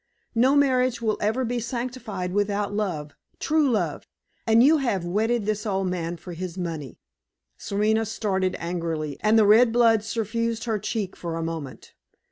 No 0.33 0.55
marriage 0.55 0.99
will 0.99 1.19
ever 1.21 1.45
be 1.45 1.59
sanctified 1.59 2.33
without 2.33 2.73
love 2.73 3.11
true 3.39 3.69
love 3.69 4.07
and 4.47 4.63
you 4.63 4.77
have 4.79 5.05
wedded 5.05 5.45
this 5.45 5.63
old 5.63 5.89
man 5.91 6.17
for 6.17 6.33
his 6.33 6.57
money." 6.57 6.97
Serena 7.55 8.07
started 8.07 8.55
angrily, 8.57 9.17
and 9.19 9.37
the 9.37 9.45
red 9.45 9.71
blood 9.71 10.03
suffused 10.03 10.63
her 10.63 10.79
cheek 10.79 11.15
for 11.15 11.35
a 11.35 11.43
moment. 11.43 11.93